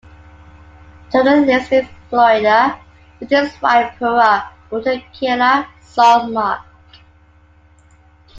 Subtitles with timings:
[1.11, 2.79] Tony lives in Florida
[3.19, 6.65] with his wife Pura, daughter Keila, son Mark.